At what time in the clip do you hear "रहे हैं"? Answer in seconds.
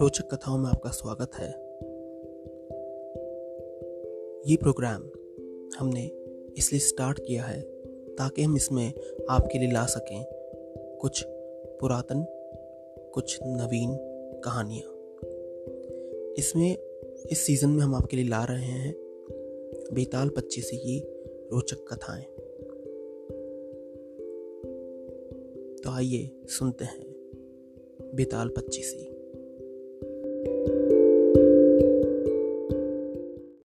18.44-18.94